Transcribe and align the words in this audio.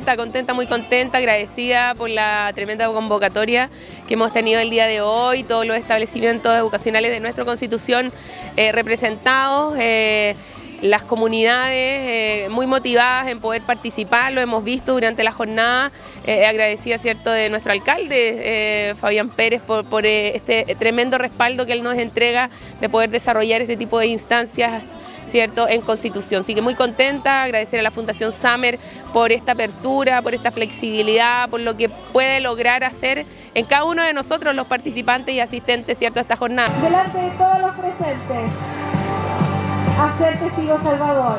contenta, 0.00 0.16
contenta, 0.16 0.54
muy 0.54 0.66
contenta, 0.66 1.18
agradecida 1.18 1.94
por 1.94 2.08
la 2.08 2.50
tremenda 2.54 2.86
convocatoria 2.88 3.68
que 4.08 4.14
hemos 4.14 4.32
tenido 4.32 4.58
el 4.58 4.70
día 4.70 4.86
de 4.86 5.02
hoy, 5.02 5.42
todos 5.44 5.66
los 5.66 5.76
establecimientos 5.76 6.56
educacionales 6.56 7.10
de 7.10 7.20
nuestra 7.20 7.44
constitución 7.44 8.10
eh, 8.56 8.72
representados. 8.72 9.76
Eh, 9.78 10.36
las 10.80 11.02
comunidades 11.02 11.74
eh, 11.76 12.48
muy 12.50 12.66
motivadas 12.66 13.28
en 13.28 13.40
poder 13.40 13.60
participar, 13.60 14.32
lo 14.32 14.40
hemos 14.40 14.64
visto 14.64 14.94
durante 14.94 15.22
la 15.22 15.32
jornada, 15.32 15.92
agradecida 16.26 16.96
cierto 16.96 17.30
de 17.30 17.50
nuestro 17.50 17.72
alcalde 17.72 18.94
Fabián 18.98 19.28
Pérez 19.28 19.60
por 19.60 20.06
este 20.06 20.64
tremendo 20.78 21.18
respaldo 21.18 21.66
que 21.66 21.74
él 21.74 21.82
nos 21.82 21.98
entrega 21.98 22.48
de 22.80 22.88
poder 22.88 23.10
desarrollar 23.10 23.60
este 23.60 23.76
tipo 23.76 23.98
de 23.98 24.06
instancias 24.06 24.82
¿cierto? 25.30 25.68
en 25.68 25.80
Constitución. 25.80 26.42
Así 26.42 26.54
que 26.54 26.62
muy 26.62 26.74
contenta, 26.74 27.42
agradecer 27.42 27.80
a 27.80 27.82
la 27.82 27.90
Fundación 27.90 28.32
Summer 28.32 28.78
por 29.12 29.32
esta 29.32 29.52
apertura, 29.52 30.22
por 30.22 30.34
esta 30.34 30.50
flexibilidad, 30.50 31.48
por 31.48 31.60
lo 31.60 31.76
que 31.76 31.88
puede 31.88 32.40
lograr 32.40 32.84
hacer 32.84 33.26
en 33.54 33.64
cada 33.64 33.84
uno 33.84 34.02
de 34.02 34.12
nosotros 34.12 34.54
los 34.54 34.66
participantes 34.66 35.34
y 35.34 35.40
asistentes 35.40 35.98
¿cierto? 35.98 36.18
a 36.18 36.22
esta 36.22 36.36
jornada. 36.36 36.68
Delante 36.82 37.18
de 37.18 37.30
todos 37.30 37.60
los 37.60 37.72
presentes, 37.72 38.52
a 39.98 40.18
ser 40.18 40.38
testigo 40.38 40.78
Salvador. 40.82 41.38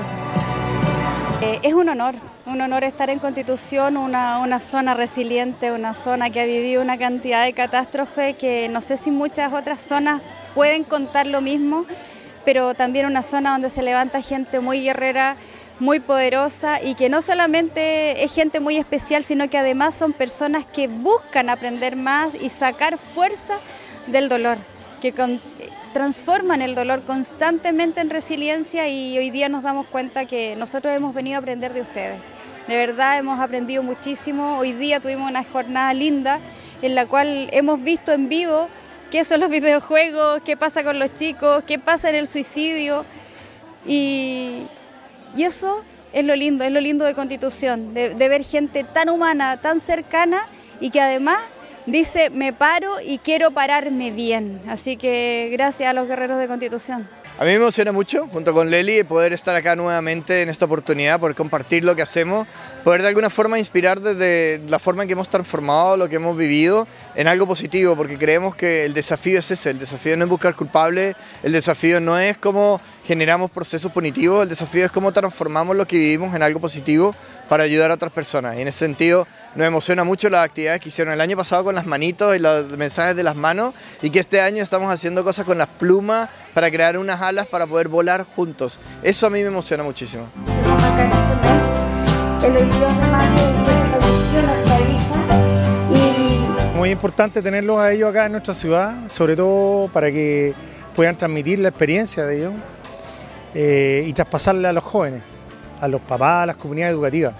Eh, 1.41 1.59
es 1.63 1.73
un 1.73 1.89
honor, 1.89 2.13
un 2.45 2.61
honor 2.61 2.83
estar 2.83 3.09
en 3.09 3.17
Constitución, 3.17 3.97
una, 3.97 4.39
una, 4.39 4.59
zona 4.59 4.93
resiliente, 4.93 5.71
una 5.71 5.95
zona 5.95 6.29
que 6.29 6.39
ha 6.39 6.45
vivido 6.45 6.83
una 6.83 6.97
cantidad 6.99 7.43
de 7.43 7.53
catástrofe 7.53 8.35
que 8.35 8.69
no 8.69 8.81
sé 8.81 8.95
si 8.97 9.09
muchas 9.09 9.51
otras 9.51 9.81
zonas 9.81 10.21
pueden 10.53 10.83
contar 10.83 11.25
lo 11.25 11.41
mismo 11.41 11.85
pero 12.45 12.73
también 12.73 13.05
una 13.05 13.23
zona 13.23 13.51
donde 13.51 13.69
se 13.69 13.81
levanta 13.81 14.21
gente 14.21 14.59
muy 14.59 14.81
guerrera, 14.81 15.35
muy 15.79 15.99
poderosa 15.99 16.81
y 16.81 16.93
que 16.93 17.09
no 17.09 17.21
solamente 17.21 18.23
es 18.23 18.33
gente 18.33 18.59
muy 18.59 18.77
especial, 18.77 19.23
sino 19.23 19.49
que 19.49 19.57
además 19.57 19.95
son 19.95 20.13
personas 20.13 20.63
que 20.65 20.87
buscan 20.87 21.49
aprender 21.49 21.95
más 21.95 22.29
y 22.39 22.49
sacar 22.49 22.97
fuerza 22.97 23.55
del 24.07 24.29
dolor, 24.29 24.57
que 25.01 25.13
transforman 25.93 26.61
el 26.61 26.75
dolor 26.75 27.01
constantemente 27.03 27.99
en 27.99 28.09
resiliencia 28.09 28.87
y 28.87 29.17
hoy 29.17 29.31
día 29.31 29.49
nos 29.49 29.63
damos 29.63 29.87
cuenta 29.87 30.25
que 30.25 30.55
nosotros 30.55 30.93
hemos 30.93 31.15
venido 31.15 31.37
a 31.37 31.39
aprender 31.39 31.73
de 31.73 31.81
ustedes. 31.81 32.19
De 32.67 32.77
verdad 32.77 33.17
hemos 33.17 33.39
aprendido 33.39 33.81
muchísimo. 33.81 34.59
Hoy 34.59 34.73
día 34.73 34.99
tuvimos 34.99 35.29
una 35.29 35.43
jornada 35.43 35.93
linda 35.93 36.39
en 36.83 36.95
la 36.95 37.05
cual 37.07 37.49
hemos 37.51 37.81
visto 37.81 38.11
en 38.11 38.29
vivo 38.29 38.67
qué 39.11 39.23
son 39.25 39.41
los 39.41 39.49
videojuegos, 39.49 40.41
qué 40.43 40.57
pasa 40.57 40.83
con 40.83 40.97
los 40.97 41.13
chicos, 41.13 41.63
qué 41.67 41.77
pasa 41.77 42.09
en 42.09 42.15
el 42.15 42.27
suicidio. 42.27 43.05
Y, 43.85 44.63
eso 45.37 45.83
es 46.11 46.25
lo 46.25 46.35
lindo, 46.35 46.63
es 46.63 46.71
lo 46.71 46.81
lindo 46.81 47.05
de 47.05 47.13
Constitución, 47.13 47.93
de, 47.93 48.15
de 48.15 48.29
ver 48.29 48.43
gente 48.43 48.83
tan 48.83 49.09
humana, 49.09 49.57
tan 49.57 49.79
cercana 49.79 50.45
y 50.79 50.89
que 50.89 50.99
además 50.99 51.39
dice, 51.85 52.29
me 52.29 52.51
paro 52.51 52.99
y 52.99 53.17
quiero 53.17 53.51
pararme 53.51 54.11
bien. 54.11 54.61
Así 54.67 54.97
que 54.97 55.49
gracias 55.51 55.89
a 55.89 55.93
los 55.93 56.07
guerreros 56.07 56.39
de 56.39 56.47
Constitución. 56.47 57.07
A 57.39 57.43
mí 57.43 57.49
me 57.49 57.55
emociona 57.55 57.91
mucho, 57.91 58.27
junto 58.27 58.53
con 58.53 58.69
Leli, 58.69 59.03
poder 59.03 59.33
estar 59.33 59.55
acá 59.55 59.75
nuevamente 59.75 60.43
en 60.43 60.49
esta 60.49 60.65
oportunidad, 60.65 61.19
poder 61.19 61.35
compartir 61.35 61.83
lo 61.83 61.95
que 61.95 62.03
hacemos, 62.03 62.47
poder 62.83 63.01
de 63.01 63.07
alguna 63.07 63.31
forma 63.31 63.57
inspirar 63.57 63.99
desde 63.99 64.61
la 64.67 64.77
forma 64.77 65.03
en 65.03 65.07
que 65.07 65.13
hemos 65.13 65.29
transformado 65.29 65.97
lo 65.97 66.07
que 66.07 66.17
hemos 66.17 66.37
vivido 66.37 66.87
en 67.15 67.27
algo 67.27 67.47
positivo, 67.47 67.95
porque 67.95 68.19
creemos 68.19 68.53
que 68.55 68.85
el 68.85 68.93
desafío 68.93 69.39
es 69.39 69.49
ese, 69.49 69.71
el 69.71 69.79
desafío 69.79 70.15
no 70.17 70.25
es 70.25 70.29
buscar 70.29 70.55
culpables, 70.55 71.15
el 71.41 71.53
desafío 71.53 71.99
no 71.99 72.19
es 72.19 72.37
cómo 72.37 72.79
generamos 73.05 73.51
procesos 73.51 73.91
punitivos, 73.91 74.43
el 74.43 74.49
desafío 74.49 74.85
es 74.85 74.91
cómo 74.91 75.11
transformamos 75.11 75.75
lo 75.75 75.85
que 75.85 75.97
vivimos 75.97 76.35
en 76.35 76.43
algo 76.43 76.59
positivo 76.59 77.15
para 77.49 77.63
ayudar 77.63 77.91
a 77.91 77.95
otras 77.95 78.11
personas. 78.11 78.55
Y 78.57 78.61
en 78.61 78.67
ese 78.67 78.79
sentido 78.79 79.27
nos 79.55 79.67
emociona 79.67 80.03
mucho 80.03 80.29
las 80.29 80.45
actividades 80.45 80.79
que 80.81 80.89
hicieron 80.89 81.13
el 81.13 81.21
año 81.21 81.35
pasado 81.35 81.63
con 81.63 81.75
las 81.75 81.85
manitos 81.85 82.35
y 82.35 82.39
los 82.39 82.69
mensajes 82.77 83.15
de 83.15 83.23
las 83.23 83.35
manos 83.35 83.73
y 84.01 84.09
que 84.09 84.19
este 84.19 84.41
año 84.41 84.63
estamos 84.63 84.93
haciendo 84.93 85.23
cosas 85.23 85.45
con 85.45 85.57
las 85.57 85.67
plumas 85.67 86.29
para 86.53 86.69
crear 86.69 86.97
unas 86.97 87.21
alas 87.21 87.47
para 87.47 87.67
poder 87.67 87.87
volar 87.87 88.23
juntos. 88.23 88.79
Eso 89.03 89.27
a 89.27 89.29
mí 89.29 89.41
me 89.41 89.47
emociona 89.47 89.83
muchísimo. 89.83 90.29
Muy 96.75 96.89
importante 96.89 97.41
tenerlos 97.41 97.79
a 97.79 97.91
ellos 97.91 98.09
acá 98.09 98.25
en 98.25 98.31
nuestra 98.31 98.53
ciudad, 98.53 99.07
sobre 99.07 99.35
todo 99.35 99.87
para 99.89 100.11
que 100.11 100.53
puedan 100.95 101.15
transmitir 101.15 101.59
la 101.59 101.69
experiencia 101.69 102.25
de 102.25 102.37
ellos 102.37 102.53
eh, 103.53 104.05
y 104.07 104.13
traspasarla 104.13 104.69
a 104.69 104.73
los 104.73 104.83
jóvenes, 104.83 105.21
a 105.81 105.87
los 105.87 106.01
papás, 106.01 106.43
a 106.43 106.45
las 106.47 106.55
comunidades 106.55 106.93
educativas 106.93 107.33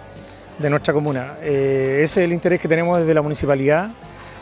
de 0.60 0.70
nuestra 0.70 0.94
comuna. 0.94 1.36
Eh, 1.42 2.02
ese 2.04 2.22
es 2.22 2.26
el 2.26 2.34
interés 2.34 2.60
que 2.60 2.68
tenemos 2.68 3.00
desde 3.00 3.14
la 3.14 3.22
municipalidad 3.22 3.92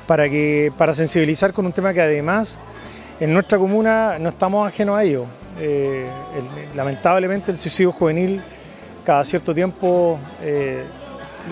para, 0.07 0.27
que, 0.29 0.71
para 0.77 0.95
sensibilizar 0.95 1.53
con 1.53 1.65
un 1.65 1.71
tema 1.71 1.93
que 1.93 2.01
además 2.01 2.59
en 3.19 3.33
nuestra 3.33 3.57
comuna 3.57 4.17
no 4.19 4.29
estamos 4.29 4.67
ajenos 4.67 4.97
a 4.97 5.03
ello. 5.03 5.25
Eh, 5.59 6.07
lamentablemente 6.75 7.51
el 7.51 7.57
suicidio 7.57 7.91
juvenil 7.91 8.41
cada 9.03 9.23
cierto 9.23 9.53
tiempo 9.53 10.19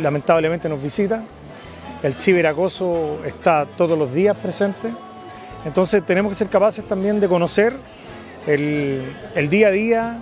lamentablemente 0.02 0.68
nos 0.70 0.82
visita. 0.82 1.24
El 2.04 2.14
ciberacoso 2.14 3.20
está 3.26 3.66
todos 3.66 3.98
los 3.98 4.14
días 4.14 4.38
presente. 4.38 4.90
Entonces 5.66 6.06
tenemos 6.06 6.32
que 6.32 6.36
ser 6.36 6.50
capaces 6.50 6.86
también 6.88 7.20
de 7.20 7.28
conocer 7.28 7.76
el, 8.48 9.50
día 9.50 9.68
a 9.68 9.72
día, 9.72 10.20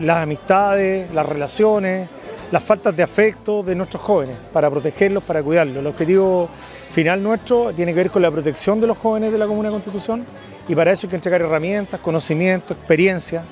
las 0.00 0.18
amistades, 0.18 1.12
las 1.12 1.26
relaciones, 1.26 2.08
las 2.50 2.62
faltas 2.62 2.96
de 2.96 3.02
afecto 3.02 3.62
de 3.62 3.74
nuestros 3.74 4.02
jóvenes, 4.02 4.36
para 4.52 4.70
protegerlos, 4.70 5.22
para 5.22 5.42
cuidarlos. 5.42 5.76
El 5.76 5.86
objetivo 5.86 6.48
final 6.90 7.22
nuestro 7.22 7.72
tiene 7.72 7.92
que 7.92 7.98
ver 7.98 8.10
con 8.10 8.22
la 8.22 8.30
protección 8.30 8.80
de 8.80 8.86
los 8.86 8.98
jóvenes 8.98 9.30
de 9.30 9.38
la 9.38 9.46
Comuna 9.46 9.68
de 9.68 9.74
Constitución 9.74 10.24
y 10.68 10.74
para 10.74 10.90
eso 10.92 11.06
hay 11.06 11.10
que 11.10 11.16
entregar 11.16 11.42
herramientas, 11.42 12.00
conocimientos, 12.00 12.76
experiencias 12.76 13.44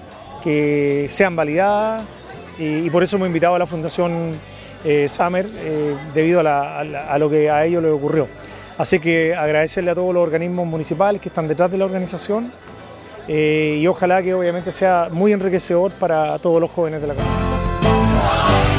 que 0.43 1.07
sean 1.11 1.37
validadas 1.37 2.05
y, 2.59 2.91
por 2.91 3.05
eso 3.05 3.17
hemos 3.17 3.29
invitado 3.29 3.55
a 3.55 3.59
la 3.59 3.67
Fundación 3.67 4.35
eh, 4.85 5.07
Summer 5.09 5.47
eh, 5.59 5.97
debido 6.13 6.41
a, 6.41 7.19
lo 7.19 7.31
que 7.31 7.51
a 7.51 7.65
ellos 7.65 7.83
les 7.83 7.93
ocurrió. 7.93 8.27
Así 8.79 8.99
que 8.99 9.35
agradecerle 9.35 9.91
a 9.91 9.95
todos 9.95 10.13
los 10.15 10.23
organismos 10.23 10.67
municipales 10.67 11.21
que 11.21 11.29
están 11.29 11.47
detrás 11.47 11.71
de 11.71 11.79
la 11.79 11.85
organización 11.85 12.51
eh, 13.29 13.79
y 13.81 13.87
ojalá 13.87 14.23
que 14.23 14.35
obviamente 14.35 14.73
sea 14.73 15.09
muy 15.13 15.33
enriquecedor 15.33 15.93
para 15.93 16.39
todos 16.39 16.61
los 16.61 16.71
jóvenes 16.71 17.01
de 17.01 17.09
la 17.09 17.15
comunidad. 17.15 18.78